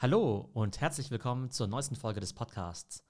[0.00, 3.02] Hallo und herzlich willkommen zur neuesten Folge des Podcasts.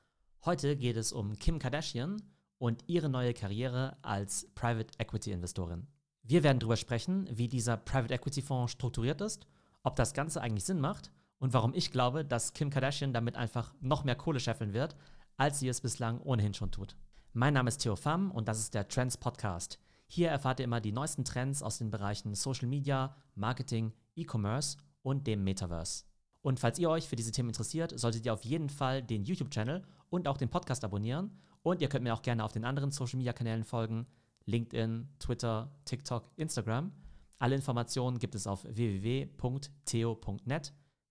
[0.47, 2.17] Heute geht es um Kim Kardashian
[2.57, 5.87] und ihre neue Karriere als Private Equity Investorin.
[6.23, 9.47] Wir werden darüber sprechen, wie dieser Private Equity Fonds strukturiert ist,
[9.83, 13.75] ob das Ganze eigentlich Sinn macht und warum ich glaube, dass Kim Kardashian damit einfach
[13.83, 14.97] noch mehr Kohle scheffeln wird,
[15.37, 16.97] als sie es bislang ohnehin schon tut.
[17.35, 19.79] Mein Name ist Theo Pham und das ist der Trends Podcast.
[20.07, 25.27] Hier erfahrt ihr immer die neuesten Trends aus den Bereichen Social Media, Marketing, E-Commerce und
[25.27, 26.08] dem Metaverse.
[26.43, 29.83] Und falls ihr euch für diese Themen interessiert, solltet ihr auf jeden Fall den YouTube-Channel
[30.11, 31.37] und auch den Podcast abonnieren.
[31.63, 34.07] Und ihr könnt mir auch gerne auf den anderen Social-Media-Kanälen folgen.
[34.47, 36.93] LinkedIn, Twitter, TikTok, Instagram.
[37.39, 39.33] Alle Informationen gibt es auf www.theo.net,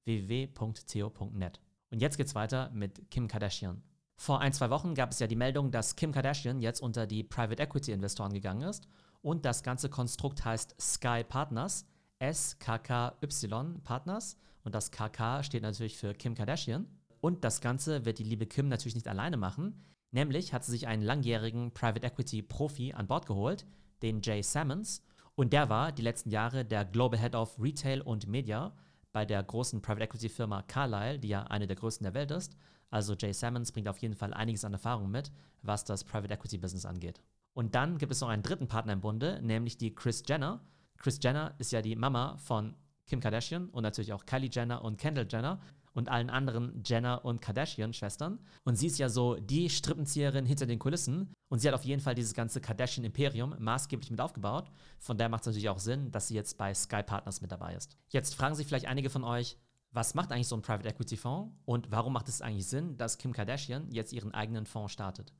[0.05, 1.61] www.theo.net.
[1.91, 3.83] Und jetzt geht's weiter mit Kim Kardashian.
[4.15, 7.23] Vor ein, zwei Wochen gab es ja die Meldung, dass Kim Kardashian jetzt unter die
[7.23, 8.87] Private Equity Investoren gegangen ist
[9.21, 11.85] und das ganze Konstrukt heißt Sky Partners,
[12.21, 16.87] SKKY Partners und das KK steht natürlich für Kim Kardashian.
[17.21, 19.81] Und das Ganze wird die liebe Kim natürlich nicht alleine machen.
[20.11, 23.65] Nämlich hat sie sich einen langjährigen Private Equity Profi an Bord geholt,
[24.01, 25.03] den Jay Sammons.
[25.35, 28.73] Und der war die letzten Jahre der Global Head of Retail und Media
[29.11, 32.57] bei der großen Private Equity Firma Carlyle, die ja eine der größten der Welt ist.
[32.89, 36.57] Also Jay Sammons bringt auf jeden Fall einiges an Erfahrung mit, was das Private Equity
[36.57, 37.21] Business angeht.
[37.53, 40.61] Und dann gibt es noch einen dritten Partner im Bunde, nämlich die Chris Jenner.
[40.97, 44.97] Chris Jenner ist ja die Mama von Kim Kardashian und natürlich auch Kylie Jenner und
[44.97, 45.59] Kendall Jenner
[45.93, 48.39] und allen anderen Jenner und Kardashian-Schwestern.
[48.63, 51.33] Und sie ist ja so die Strippenzieherin hinter den Kulissen.
[51.49, 54.69] Und sie hat auf jeden Fall dieses ganze Kardashian-Imperium maßgeblich mit aufgebaut.
[54.99, 57.73] Von daher macht es natürlich auch Sinn, dass sie jetzt bei Sky Partners mit dabei
[57.73, 57.97] ist.
[58.09, 59.57] Jetzt fragen sich vielleicht einige von euch,
[59.91, 63.17] was macht eigentlich so ein Private Equity Fonds und warum macht es eigentlich Sinn, dass
[63.17, 65.33] Kim Kardashian jetzt ihren eigenen Fonds startet?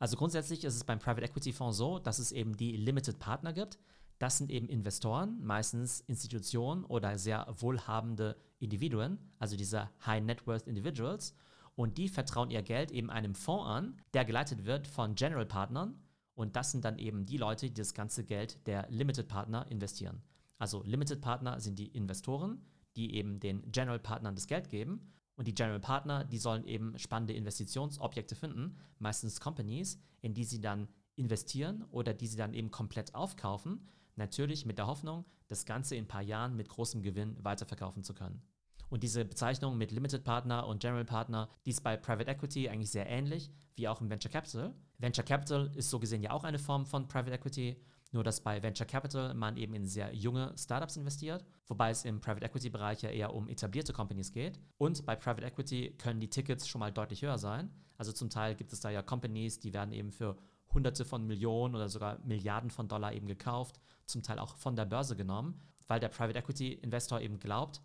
[0.00, 3.52] Also grundsätzlich ist es beim Private Equity Fonds so, dass es eben die Limited Partner
[3.52, 3.78] gibt.
[4.20, 10.66] Das sind eben Investoren, meistens Institutionen oder sehr wohlhabende Individuen, also diese High Net Worth
[10.66, 11.34] Individuals.
[11.74, 15.98] Und die vertrauen ihr Geld eben einem Fonds an, der geleitet wird von General Partnern.
[16.34, 20.20] Und das sind dann eben die Leute, die das ganze Geld der Limited Partner investieren.
[20.58, 22.60] Also Limited Partner sind die Investoren,
[22.96, 25.14] die eben den General Partnern das Geld geben.
[25.36, 30.60] Und die General Partner, die sollen eben spannende Investitionsobjekte finden, meistens Companies, in die sie
[30.60, 33.88] dann investieren oder die sie dann eben komplett aufkaufen
[34.20, 38.12] Natürlich mit der Hoffnung, das Ganze in ein paar Jahren mit großem Gewinn weiterverkaufen zu
[38.12, 38.42] können.
[38.90, 42.90] Und diese Bezeichnung mit Limited Partner und General Partner, die ist bei Private Equity eigentlich
[42.90, 44.74] sehr ähnlich wie auch im Venture Capital.
[44.98, 47.80] Venture Capital ist so gesehen ja auch eine Form von Private Equity,
[48.12, 52.20] nur dass bei Venture Capital man eben in sehr junge Startups investiert, wobei es im
[52.20, 54.60] Private Equity Bereich ja eher um etablierte Companies geht.
[54.76, 57.70] Und bei Private Equity können die Tickets schon mal deutlich höher sein.
[57.96, 60.36] Also zum Teil gibt es da ja Companies, die werden eben für
[60.72, 63.80] Hunderte von Millionen oder sogar Milliarden von Dollar eben gekauft,
[64.10, 67.82] zum Teil auch von der Börse genommen, weil der Private Equity Investor eben glaubt,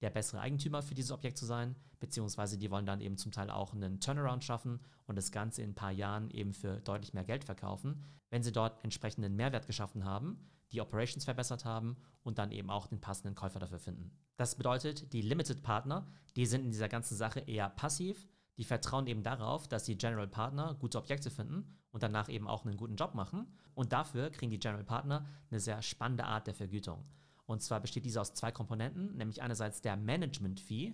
[0.00, 3.50] der bessere Eigentümer für dieses Objekt zu sein, beziehungsweise die wollen dann eben zum Teil
[3.50, 7.24] auch einen Turnaround schaffen und das Ganze in ein paar Jahren eben für deutlich mehr
[7.24, 10.38] Geld verkaufen, wenn sie dort entsprechenden Mehrwert geschaffen haben,
[10.72, 14.12] die Operations verbessert haben und dann eben auch den passenden Käufer dafür finden.
[14.36, 19.06] Das bedeutet, die Limited Partner, die sind in dieser ganzen Sache eher passiv, die vertrauen
[19.06, 22.96] eben darauf, dass die General Partner gute Objekte finden und danach eben auch einen guten
[22.96, 23.46] Job machen.
[23.74, 27.04] Und dafür kriegen die General Partner eine sehr spannende Art der Vergütung.
[27.46, 30.92] Und zwar besteht diese aus zwei Komponenten, nämlich einerseits der Management Fee,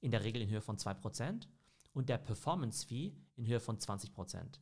[0.00, 1.46] in der Regel in Höhe von 2%,
[1.94, 4.58] und der Performance Fee in Höhe von 20%.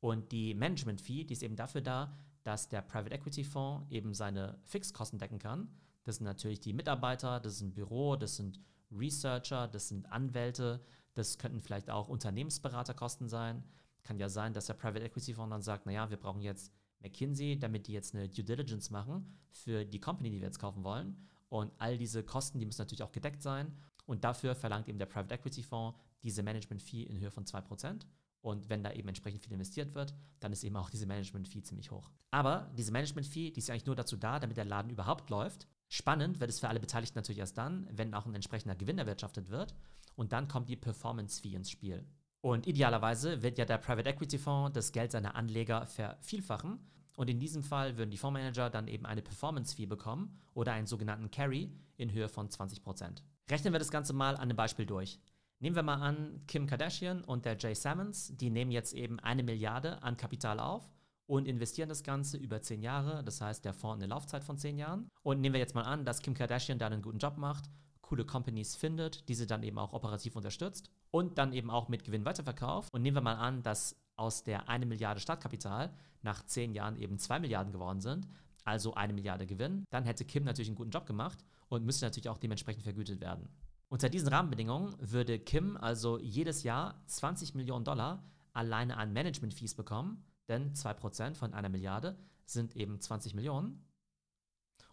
[0.00, 4.14] Und die Management Fee, die ist eben dafür da, dass der Private Equity Fonds eben
[4.14, 5.68] seine Fixkosten decken kann.
[6.04, 8.60] Das sind natürlich die Mitarbeiter, das ist ein Büro, das sind
[8.92, 10.80] Researcher, das sind Anwälte,
[11.18, 13.64] das könnten vielleicht auch Unternehmensberaterkosten sein.
[14.02, 17.58] Kann ja sein, dass der Private Equity Fonds dann sagt, naja, wir brauchen jetzt McKinsey,
[17.58, 21.16] damit die jetzt eine Due Diligence machen für die Company, die wir jetzt kaufen wollen.
[21.48, 23.76] Und all diese Kosten, die müssen natürlich auch gedeckt sein.
[24.06, 28.06] Und dafür verlangt eben der Private Equity Fonds diese Management Fee in Höhe von 2%.
[28.40, 31.62] Und wenn da eben entsprechend viel investiert wird, dann ist eben auch diese Management Fee
[31.62, 32.10] ziemlich hoch.
[32.30, 35.66] Aber diese Management Fee, die ist eigentlich nur dazu da, damit der Laden überhaupt läuft.
[35.88, 39.50] Spannend wird es für alle Beteiligten natürlich erst dann, wenn auch ein entsprechender Gewinn erwirtschaftet
[39.50, 39.74] wird
[40.16, 42.06] und dann kommt die Performance Fee ins Spiel.
[42.40, 46.78] Und idealerweise wird ja der Private Equity Fonds das Geld seiner Anleger vervielfachen.
[47.16, 50.86] Und in diesem Fall würden die Fondsmanager dann eben eine Performance Fee bekommen oder einen
[50.86, 53.22] sogenannten Carry in Höhe von 20%.
[53.50, 55.18] Rechnen wir das Ganze mal an einem Beispiel durch.
[55.58, 59.42] Nehmen wir mal an, Kim Kardashian und der Jay Sammons, die nehmen jetzt eben eine
[59.42, 60.88] Milliarde an Kapital auf
[61.28, 63.22] und investieren das Ganze über zehn Jahre.
[63.22, 65.08] Das heißt, der Fonds eine Laufzeit von zehn Jahren.
[65.22, 67.70] Und nehmen wir jetzt mal an, dass Kim Kardashian da einen guten Job macht
[68.08, 72.24] coole Companies findet, diese dann eben auch operativ unterstützt und dann eben auch mit Gewinn
[72.24, 72.92] weiterverkauft.
[72.94, 75.92] Und nehmen wir mal an, dass aus der 1 Milliarde Startkapital
[76.22, 78.26] nach 10 Jahren eben 2 Milliarden geworden sind,
[78.64, 82.30] also eine Milliarde Gewinn, dann hätte Kim natürlich einen guten Job gemacht und müsste natürlich
[82.30, 83.48] auch dementsprechend vergütet werden.
[83.90, 88.24] Unter diesen Rahmenbedingungen würde Kim also jedes Jahr 20 Millionen Dollar
[88.54, 93.84] alleine an Management-Fees bekommen, denn 2% von einer Milliarde sind eben 20 Millionen.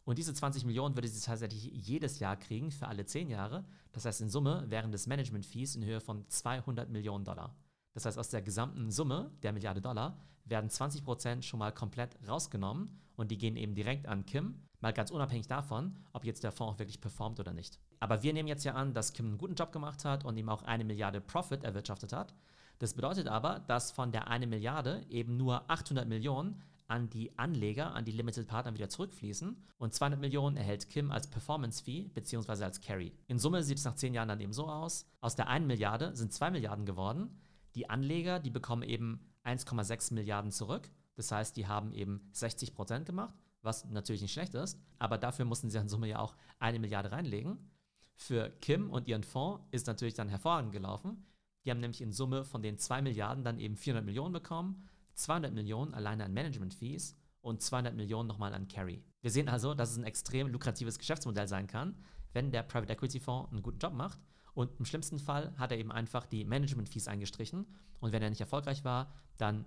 [0.03, 3.65] Und diese 20 Millionen würde sie tatsächlich jedes Jahr kriegen für alle 10 Jahre.
[3.91, 7.55] Das heißt, in Summe wären das Management-Fees in Höhe von 200 Millionen Dollar.
[7.93, 12.99] Das heißt, aus der gesamten Summe der Milliarde Dollar werden 20% schon mal komplett rausgenommen
[13.15, 16.75] und die gehen eben direkt an Kim, mal ganz unabhängig davon, ob jetzt der Fonds
[16.75, 17.79] auch wirklich performt oder nicht.
[17.99, 20.49] Aber wir nehmen jetzt ja an, dass Kim einen guten Job gemacht hat und ihm
[20.49, 22.35] auch eine Milliarde Profit erwirtschaftet hat.
[22.79, 27.95] Das bedeutet aber, dass von der eine Milliarde eben nur 800 Millionen an die Anleger,
[27.95, 32.63] an die Limited Partner wieder zurückfließen und 200 Millionen erhält Kim als Performance Fee bzw.
[32.63, 33.13] als Carry.
[33.27, 36.15] In Summe sieht es nach 10 Jahren dann eben so aus, aus der 1 Milliarde
[36.15, 37.39] sind 2 Milliarden geworden.
[37.73, 40.89] Die Anleger, die bekommen eben 1,6 Milliarden zurück.
[41.15, 45.45] Das heißt, die haben eben 60 Prozent gemacht, was natürlich nicht schlecht ist, aber dafür
[45.45, 47.57] mussten sie in Summe ja auch eine Milliarde reinlegen.
[48.15, 51.25] Für Kim und ihren Fonds ist natürlich dann hervorragend gelaufen.
[51.65, 55.53] Die haben nämlich in Summe von den 2 Milliarden dann eben 400 Millionen bekommen 200
[55.53, 59.03] Millionen alleine an Management-Fees und 200 Millionen nochmal an Carry.
[59.21, 61.95] Wir sehen also, dass es ein extrem lukratives Geschäftsmodell sein kann,
[62.33, 64.19] wenn der Private Equity Fonds einen guten Job macht.
[64.53, 67.65] Und im schlimmsten Fall hat er eben einfach die Management-Fees eingestrichen.
[67.99, 69.65] Und wenn er nicht erfolgreich war, dann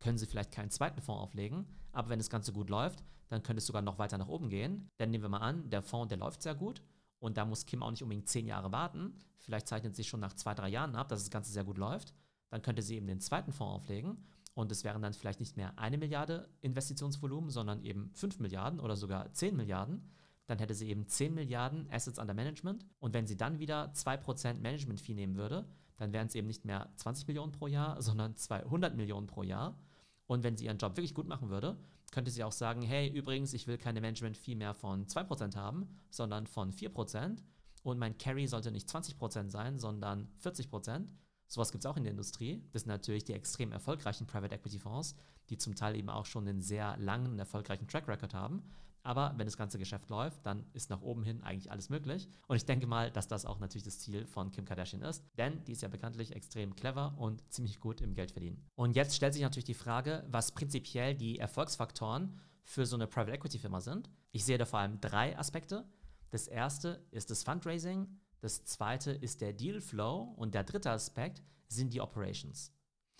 [0.00, 1.66] können sie vielleicht keinen zweiten Fonds auflegen.
[1.92, 4.88] Aber wenn das Ganze gut läuft, dann könnte es sogar noch weiter nach oben gehen.
[4.98, 6.82] Denn nehmen wir mal an, der Fonds, der läuft sehr gut.
[7.18, 9.14] Und da muss Kim auch nicht unbedingt zehn Jahre warten.
[9.38, 12.14] Vielleicht zeichnet sich schon nach zwei, drei Jahren ab, dass das Ganze sehr gut läuft.
[12.50, 14.18] Dann könnte sie eben den zweiten Fonds auflegen
[14.56, 18.96] und es wären dann vielleicht nicht mehr eine Milliarde Investitionsvolumen, sondern eben 5 Milliarden oder
[18.96, 20.10] sogar 10 Milliarden.
[20.46, 22.86] Dann hätte sie eben 10 Milliarden Assets under Management.
[22.98, 26.88] Und wenn sie dann wieder 2% Management-Fee nehmen würde, dann wären es eben nicht mehr
[26.96, 29.78] 20 Millionen pro Jahr, sondern 200 Millionen pro Jahr.
[30.26, 31.76] Und wenn sie ihren Job wirklich gut machen würde,
[32.12, 36.46] könnte sie auch sagen, hey, übrigens, ich will keine Management-Fee mehr von 2% haben, sondern
[36.46, 37.42] von 4%.
[37.82, 41.06] Und mein Carry sollte nicht 20% sein, sondern 40%.
[41.48, 42.64] Sowas gibt es auch in der Industrie.
[42.72, 45.14] Das sind natürlich die extrem erfolgreichen Private Equity Fonds,
[45.48, 48.64] die zum Teil eben auch schon einen sehr langen, erfolgreichen Track Record haben.
[49.06, 52.28] Aber wenn das ganze Geschäft läuft, dann ist nach oben hin eigentlich alles möglich.
[52.48, 55.62] Und ich denke mal, dass das auch natürlich das Ziel von Kim Kardashian ist, denn
[55.62, 58.60] die ist ja bekanntlich extrem clever und ziemlich gut im Geld verdienen.
[58.74, 63.30] Und jetzt stellt sich natürlich die Frage, was prinzipiell die Erfolgsfaktoren für so eine Private
[63.30, 64.10] Equity Firma sind.
[64.32, 65.88] Ich sehe da vor allem drei Aspekte.
[66.30, 68.08] Das erste ist das Fundraising,
[68.40, 72.72] das zweite ist der Deal Flow und der dritte Aspekt sind die Operations.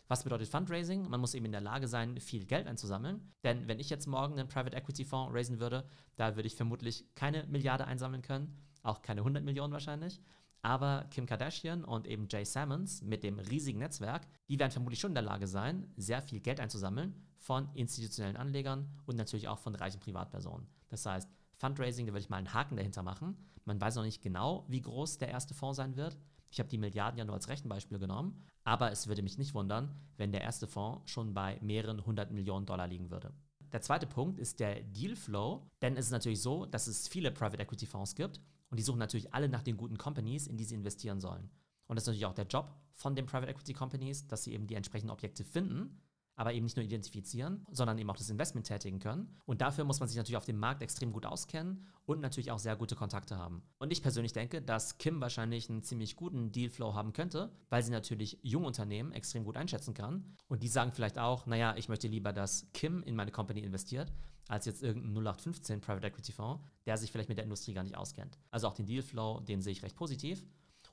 [0.08, 1.08] Was bedeutet Fundraising?
[1.08, 3.32] Man muss eben in der Lage sein, viel Geld einzusammeln.
[3.42, 7.04] Denn wenn ich jetzt morgen einen Private Equity Fonds raisen würde, da würde ich vermutlich
[7.14, 10.20] keine Milliarde einsammeln können, auch keine 100 Millionen wahrscheinlich.
[10.62, 15.10] Aber Kim Kardashian und eben Jay Sammons mit dem riesigen Netzwerk, die werden vermutlich schon
[15.10, 19.74] in der Lage sein, sehr viel Geld einzusammeln von institutionellen Anlegern und natürlich auch von
[19.74, 20.66] reichen Privatpersonen.
[20.88, 23.36] Das heißt, Fundraising, da würde ich mal einen Haken dahinter machen.
[23.64, 26.16] Man weiß noch nicht genau, wie groß der erste Fonds sein wird.
[26.56, 29.94] Ich habe die Milliarden ja nur als Rechenbeispiel genommen, aber es würde mich nicht wundern,
[30.16, 33.34] wenn der erste Fonds schon bei mehreren hundert Millionen Dollar liegen würde.
[33.72, 37.62] Der zweite Punkt ist der Dealflow, denn es ist natürlich so, dass es viele Private
[37.62, 40.76] Equity Fonds gibt und die suchen natürlich alle nach den guten Companies, in die sie
[40.76, 41.50] investieren sollen.
[41.88, 44.66] Und das ist natürlich auch der Job von den Private Equity Companies, dass sie eben
[44.66, 46.00] die entsprechenden Objekte finden
[46.36, 49.34] aber eben nicht nur identifizieren, sondern eben auch das Investment tätigen können.
[49.46, 52.58] Und dafür muss man sich natürlich auf dem Markt extrem gut auskennen und natürlich auch
[52.58, 53.62] sehr gute Kontakte haben.
[53.78, 57.90] Und ich persönlich denke, dass Kim wahrscheinlich einen ziemlich guten Dealflow haben könnte, weil sie
[57.90, 60.36] natürlich junge Unternehmen extrem gut einschätzen kann.
[60.46, 64.12] Und die sagen vielleicht auch, naja, ich möchte lieber, dass Kim in meine Company investiert,
[64.48, 67.96] als jetzt irgendein 0815 Private Equity Fonds, der sich vielleicht mit der Industrie gar nicht
[67.96, 68.38] auskennt.
[68.50, 70.44] Also auch den Dealflow, den sehe ich recht positiv.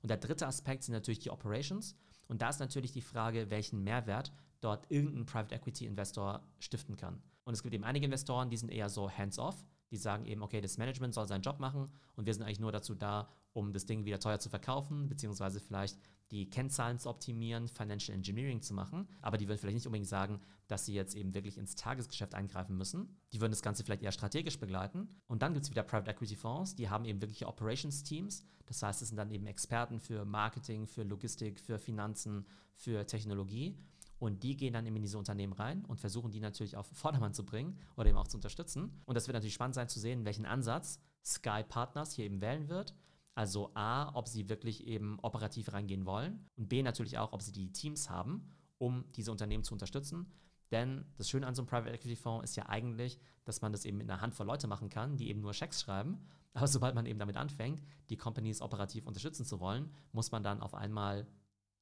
[0.02, 1.96] Und der dritte Aspekt sind natürlich die Operations.
[2.28, 4.32] Und da ist natürlich die Frage, welchen Mehrwert
[4.63, 7.22] dort irgendein Private Equity Investor stiften kann.
[7.43, 9.65] Und es gibt eben einige Investoren, die sind eher so hands-off.
[9.91, 12.72] Die sagen eben, okay, das Management soll seinen Job machen und wir sind eigentlich nur
[12.72, 16.00] dazu da, um das Ding wieder teuer zu verkaufen, beziehungsweise vielleicht
[16.32, 19.08] die Kennzahlen zu optimieren, Financial Engineering zu machen.
[19.22, 22.75] Aber die würden vielleicht nicht unbedingt sagen, dass sie jetzt eben wirklich ins Tagesgeschäft eingreifen
[22.75, 23.15] müssen.
[23.32, 25.08] Die würden das Ganze vielleicht eher strategisch begleiten.
[25.27, 28.43] Und dann gibt es wieder Private Equity Fonds, die haben eben wirkliche Operations Teams.
[28.65, 33.77] Das heißt, es sind dann eben Experten für Marketing, für Logistik, für Finanzen, für Technologie.
[34.24, 37.34] Und die gehen dann eben in diese Unternehmen rein und versuchen die natürlich auf Vordermann
[37.34, 39.01] zu bringen oder eben auch zu unterstützen.
[39.03, 42.70] Und das wird natürlich spannend sein zu sehen, welchen Ansatz Sky Partners hier eben wählen
[42.70, 42.96] wird.
[43.36, 47.51] Also A, ob sie wirklich eben operativ reingehen wollen und B natürlich auch, ob sie
[47.51, 50.32] die Teams haben, um diese Unternehmen zu unterstützen.
[50.72, 53.84] Denn das Schöne an so einem Private Equity Fonds ist ja eigentlich, dass man das
[53.84, 56.25] eben mit einer Handvoll Leute machen kann, die eben nur Schecks schreiben.
[56.53, 60.62] Aber sobald man eben damit anfängt, die Companies operativ unterstützen zu wollen, muss man dann
[60.62, 61.27] auf einmal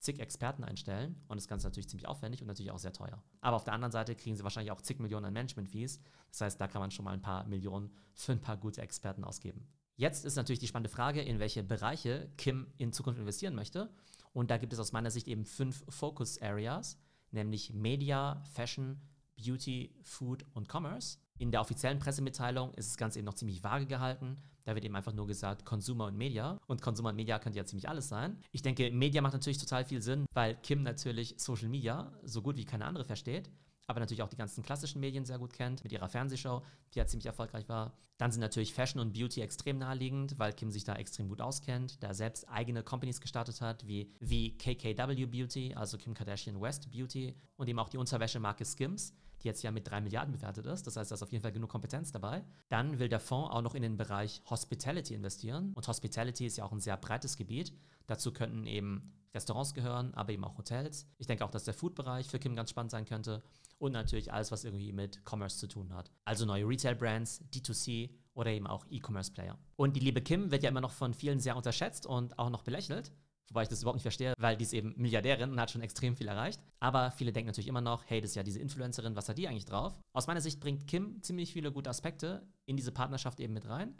[0.01, 3.24] zig Experten einstellen und das Ganze natürlich ziemlich aufwendig und natürlich auch sehr teuer.
[3.39, 6.01] Aber auf der anderen Seite kriegen sie wahrscheinlich auch zig Millionen an Management-Fees.
[6.31, 9.24] Das heißt, da kann man schon mal ein paar Millionen für ein paar gute Experten
[9.24, 9.67] ausgeben.
[9.96, 13.93] Jetzt ist natürlich die spannende Frage, in welche Bereiche Kim in Zukunft investieren möchte.
[14.34, 16.98] Und da gibt es aus meiner Sicht eben fünf Focus Areas,
[17.29, 19.00] nämlich Media, Fashion,
[19.36, 21.20] Beauty, Food und Commerce.
[21.38, 24.38] In der offiziellen Pressemitteilung ist das Ganze eben noch ziemlich vage gehalten.
[24.63, 26.60] Da wird eben einfach nur gesagt Consumer und Media.
[26.68, 28.38] Und Consumer und Media könnte ja ziemlich alles sein.
[28.51, 32.58] Ich denke, Media macht natürlich total viel Sinn, weil Kim natürlich Social Media so gut
[32.58, 33.50] wie keine andere versteht
[33.91, 36.63] aber natürlich auch die ganzen klassischen Medien sehr gut kennt, mit ihrer Fernsehshow,
[36.94, 37.94] die ja ziemlich erfolgreich war.
[38.18, 42.01] Dann sind natürlich Fashion und Beauty extrem naheliegend, weil Kim sich da extrem gut auskennt,
[42.01, 47.36] da selbst eigene Companies gestartet hat, wie, wie KKW Beauty, also Kim Kardashian West Beauty
[47.58, 50.88] und eben auch die Unterwäschemarke Skims, die jetzt ja mit 3 Milliarden bewertet ist.
[50.88, 52.43] Das heißt, da ist auf jeden Fall genug Kompetenz dabei.
[52.69, 55.74] Dann will der Fonds auch noch in den Bereich Hospitality investieren.
[55.74, 57.74] Und Hospitality ist ja auch ein sehr breites Gebiet.
[58.07, 61.07] Dazu könnten eben Restaurants gehören, aber eben auch Hotels.
[61.17, 63.43] Ich denke auch, dass der Food-Bereich für Kim ganz spannend sein könnte.
[63.77, 66.12] Und natürlich alles, was irgendwie mit Commerce zu tun hat.
[66.25, 69.57] Also neue Retail-Brands, D2C oder eben auch E-Commerce-Player.
[69.75, 72.62] Und die liebe Kim wird ja immer noch von vielen sehr unterschätzt und auch noch
[72.62, 73.12] belächelt.
[73.51, 76.15] Wobei ich das überhaupt nicht verstehe, weil die ist eben Milliardärin und hat schon extrem
[76.15, 76.62] viel erreicht.
[76.79, 79.50] Aber viele denken natürlich immer noch, hey, das ist ja diese Influencerin, was hat die
[79.50, 80.00] eigentlich drauf?
[80.13, 83.93] Aus meiner Sicht bringt Kim ziemlich viele gute Aspekte in diese Partnerschaft eben mit rein.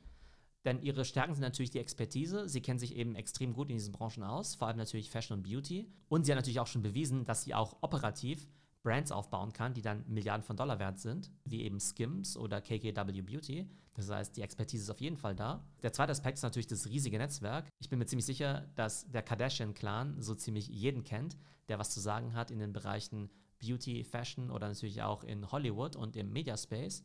[0.64, 2.48] Denn ihre Stärken sind natürlich die Expertise.
[2.48, 5.44] Sie kennen sich eben extrem gut in diesen Branchen aus, vor allem natürlich Fashion und
[5.44, 5.92] Beauty.
[6.08, 8.48] Und sie hat natürlich auch schon bewiesen, dass sie auch operativ
[8.84, 13.22] Brands aufbauen kann, die dann Milliarden von Dollar wert sind, wie eben Skims oder KKW
[13.22, 13.70] Beauty.
[13.94, 15.64] Das heißt, die Expertise ist auf jeden Fall da.
[15.84, 17.68] Der zweite Aspekt ist natürlich das riesige Netzwerk.
[17.80, 22.00] Ich bin mir ziemlich sicher, dass der Kardashian-Clan so ziemlich jeden kennt, der was zu
[22.00, 27.04] sagen hat in den Bereichen Beauty, Fashion oder natürlich auch in Hollywood und im Mediaspace.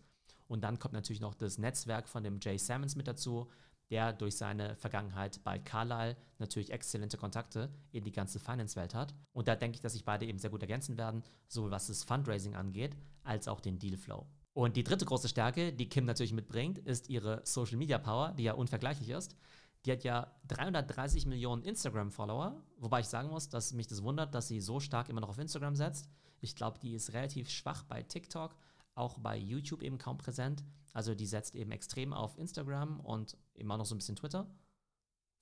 [0.48, 3.50] Und dann kommt natürlich noch das Netzwerk von dem Jay Sammons mit dazu,
[3.90, 9.14] der durch seine Vergangenheit bei Carlyle natürlich exzellente Kontakte in die ganze Finance-Welt hat.
[9.32, 12.04] Und da denke ich, dass sich beide eben sehr gut ergänzen werden, sowohl was das
[12.04, 14.26] Fundraising angeht, als auch den Dealflow.
[14.52, 18.44] Und die dritte große Stärke, die Kim natürlich mitbringt, ist ihre Social Media Power, die
[18.44, 19.36] ja unvergleichlich ist.
[19.84, 24.48] Die hat ja 330 Millionen Instagram-Follower, wobei ich sagen muss, dass mich das wundert, dass
[24.48, 26.08] sie so stark immer noch auf Instagram setzt.
[26.40, 28.56] Ich glaube, die ist relativ schwach bei TikTok,
[28.96, 30.64] auch bei YouTube eben kaum präsent.
[30.92, 34.50] Also die setzt eben extrem auf Instagram und immer noch so ein bisschen Twitter.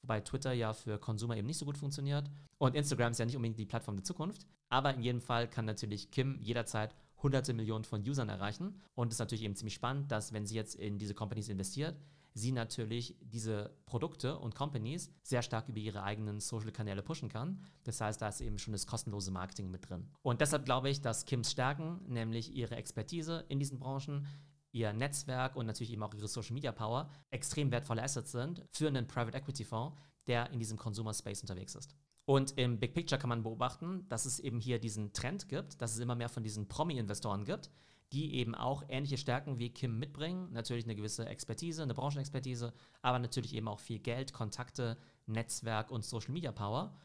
[0.02, 2.30] Wobei Twitter ja für Konsumer eben nicht so gut funktioniert.
[2.58, 4.46] Und Instagram ist ja nicht unbedingt die Plattform der Zukunft.
[4.68, 8.82] Aber in jedem Fall kann natürlich Kim jederzeit hunderte Millionen von Usern erreichen.
[8.94, 11.96] Und es ist natürlich eben ziemlich spannend, dass wenn sie jetzt in diese Companies investiert,
[12.34, 17.62] sie natürlich diese Produkte und Companies sehr stark über ihre eigenen Social-Kanäle pushen kann.
[17.84, 20.10] Das heißt, da ist eben schon das kostenlose Marketing mit drin.
[20.22, 24.26] Und deshalb glaube ich, dass Kims Stärken, nämlich ihre Expertise in diesen Branchen,
[24.72, 28.88] ihr Netzwerk und natürlich eben auch ihre Social Media Power extrem wertvolle Assets sind für
[28.88, 31.94] einen Private Equity Fonds, der in diesem Consumer Space unterwegs ist.
[32.26, 35.92] Und im Big Picture kann man beobachten, dass es eben hier diesen Trend gibt, dass
[35.92, 37.70] es immer mehr von diesen Promi-Investoren gibt,
[38.12, 40.52] die eben auch ähnliche Stärken wie Kim mitbringen.
[40.52, 44.96] Natürlich eine gewisse Expertise, eine Branchenexpertise, aber natürlich eben auch viel Geld, Kontakte,
[45.26, 46.96] Netzwerk und Social Media Power.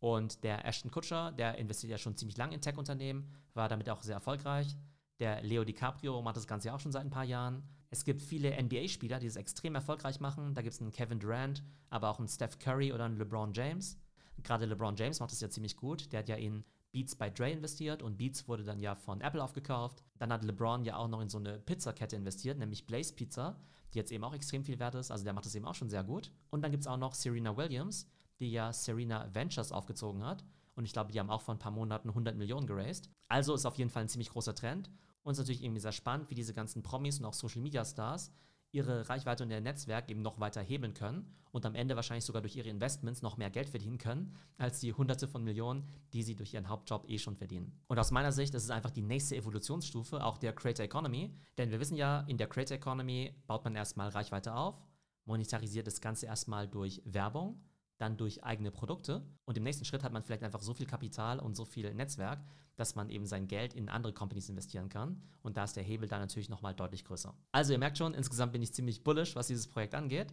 [0.00, 4.02] Und der Ashton Kutscher, der investiert ja schon ziemlich lange in Tech-Unternehmen, war damit auch
[4.02, 4.76] sehr erfolgreich.
[5.18, 7.64] Der Leo DiCaprio macht das Ganze ja auch schon seit ein paar Jahren.
[7.90, 10.54] Es gibt viele NBA-Spieler, die es extrem erfolgreich machen.
[10.54, 13.98] Da gibt es einen Kevin Durant, aber auch einen Steph Curry oder einen LeBron James.
[14.44, 16.12] Gerade LeBron James macht das ja ziemlich gut.
[16.12, 19.42] Der hat ja in Beats bei Dre investiert und Beats wurde dann ja von Apple
[19.42, 20.02] aufgekauft.
[20.18, 23.60] Dann hat LeBron ja auch noch in so eine Pizzakette investiert, nämlich Blaze Pizza,
[23.92, 25.10] die jetzt eben auch extrem viel wert ist.
[25.10, 26.32] Also der macht das eben auch schon sehr gut.
[26.50, 28.08] Und dann gibt es auch noch Serena Williams,
[28.40, 30.44] die ja Serena Ventures aufgezogen hat.
[30.74, 33.10] Und ich glaube, die haben auch vor ein paar Monaten 100 Millionen geraced.
[33.28, 34.88] Also ist auf jeden Fall ein ziemlich großer Trend.
[35.22, 37.84] Und es ist natürlich irgendwie sehr spannend, wie diese ganzen Promis und auch Social Media
[37.84, 38.32] Stars
[38.70, 42.42] ihre Reichweite und ihr Netzwerk eben noch weiter hebeln können und am Ende wahrscheinlich sogar
[42.42, 46.36] durch ihre Investments noch mehr Geld verdienen können, als die Hunderte von Millionen, die sie
[46.36, 47.72] durch ihren Hauptjob eh schon verdienen.
[47.86, 51.70] Und aus meiner Sicht ist es einfach die nächste Evolutionsstufe auch der Creator Economy, denn
[51.70, 54.76] wir wissen ja, in der Creator Economy baut man erstmal Reichweite auf,
[55.24, 57.60] monetarisiert das Ganze erstmal durch Werbung
[57.98, 59.22] dann durch eigene Produkte.
[59.44, 62.42] Und im nächsten Schritt hat man vielleicht einfach so viel Kapital und so viel Netzwerk,
[62.76, 65.20] dass man eben sein Geld in andere Companies investieren kann.
[65.42, 67.34] Und da ist der Hebel dann natürlich nochmal deutlich größer.
[67.52, 70.32] Also ihr merkt schon, insgesamt bin ich ziemlich bullish, was dieses Projekt angeht.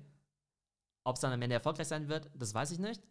[1.03, 3.01] Ob es dann am Ende erfolgreich sein wird, das weiß ich nicht.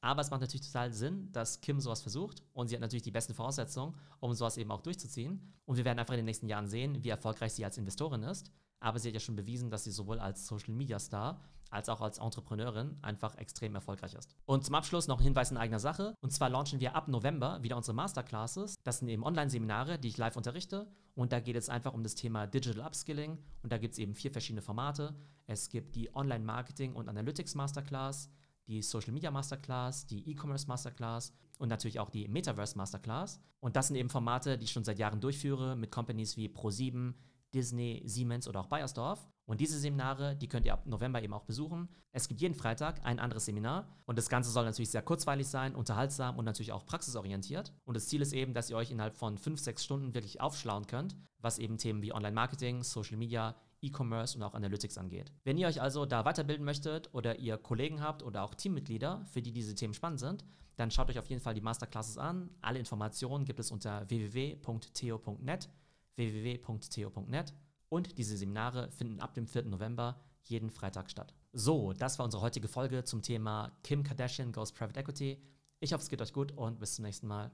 [0.00, 3.12] Aber es macht natürlich total Sinn, dass Kim sowas versucht und sie hat natürlich die
[3.12, 5.54] besten Voraussetzungen, um sowas eben auch durchzuziehen.
[5.64, 8.50] Und wir werden einfach in den nächsten Jahren sehen, wie erfolgreich sie als Investorin ist.
[8.82, 12.02] Aber sie hat ja schon bewiesen, dass sie sowohl als Social Media Star als auch
[12.02, 14.36] als Entrepreneurin einfach extrem erfolgreich ist.
[14.44, 16.14] Und zum Abschluss noch ein Hinweis in eigener Sache.
[16.20, 18.74] Und zwar launchen wir ab November wieder unsere Masterclasses.
[18.84, 20.86] Das sind eben Online-Seminare, die ich live unterrichte.
[21.14, 23.38] Und da geht es einfach um das Thema Digital Upskilling.
[23.62, 25.14] Und da gibt es eben vier verschiedene Formate.
[25.46, 28.30] Es gibt die Online-Marketing- und Analytics Masterclass,
[28.66, 33.40] die Social Media Masterclass, die E-Commerce Masterclass und natürlich auch die Metaverse Masterclass.
[33.60, 37.14] Und das sind eben Formate, die ich schon seit Jahren durchführe mit Companies wie Pro7,
[37.54, 39.28] Disney, Siemens oder auch Bayersdorf.
[39.44, 41.88] Und diese Seminare, die könnt ihr ab November eben auch besuchen.
[42.12, 45.74] Es gibt jeden Freitag ein anderes Seminar und das Ganze soll natürlich sehr kurzweilig sein,
[45.74, 47.72] unterhaltsam und natürlich auch praxisorientiert.
[47.84, 50.86] Und das Ziel ist eben, dass ihr euch innerhalb von 5, 6 Stunden wirklich aufschlauen
[50.86, 55.32] könnt, was eben Themen wie Online-Marketing, Social Media, E-Commerce und auch Analytics angeht.
[55.44, 59.42] Wenn ihr euch also da weiterbilden möchtet oder ihr Kollegen habt oder auch Teammitglieder, für
[59.42, 60.44] die diese Themen spannend sind,
[60.76, 62.48] dann schaut euch auf jeden Fall die Masterclasses an.
[62.60, 65.68] Alle Informationen gibt es unter www.theo.net,
[66.16, 67.54] www.theo.net
[67.88, 69.64] und diese Seminare finden ab dem 4.
[69.64, 71.34] November jeden Freitag statt.
[71.52, 75.42] So, das war unsere heutige Folge zum Thema Kim Kardashian Goes Private Equity.
[75.80, 77.50] Ich hoffe, es geht euch gut und bis zum nächsten Mal.